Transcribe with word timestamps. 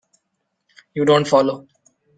You 0.95 1.05
don't 1.05 1.27
follow. 1.27 1.67